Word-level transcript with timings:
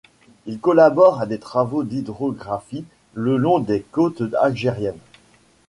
Il 0.47 0.59
collabore 0.59 1.21
à 1.21 1.27
des 1.27 1.37
travaux 1.37 1.83
d'hydrographie 1.83 2.85
le 3.13 3.37
long 3.37 3.59
des 3.59 3.81
côtes 3.83 4.23
algériennes. 4.39 4.97